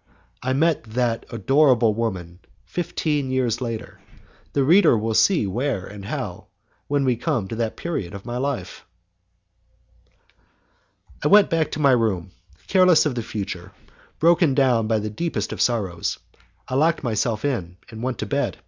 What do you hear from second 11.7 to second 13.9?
to my room, careless of the future,